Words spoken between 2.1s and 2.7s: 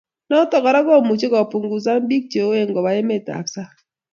che uoe